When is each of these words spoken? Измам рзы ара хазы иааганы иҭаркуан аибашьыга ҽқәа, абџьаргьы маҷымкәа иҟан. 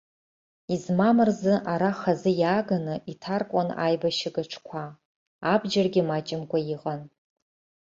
Измам 0.73 1.17
рзы 1.29 1.55
ара 1.71 1.91
хазы 1.99 2.31
иааганы 2.41 2.95
иҭаркуан 3.11 3.69
аибашьыга 3.85 4.43
ҽқәа, 4.51 4.83
абџьаргьы 5.51 6.01
маҷымкәа 6.09 6.59
иҟан. 6.73 7.01